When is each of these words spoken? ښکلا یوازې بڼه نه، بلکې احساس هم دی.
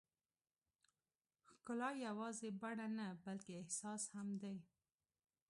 ښکلا 1.49 1.89
یوازې 2.07 2.49
بڼه 2.61 2.87
نه، 2.97 3.07
بلکې 3.23 3.51
احساس 3.61 4.03
هم 4.15 4.27
دی. 4.41 4.57